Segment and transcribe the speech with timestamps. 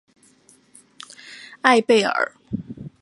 [1.61, 2.33] 艾贝尔。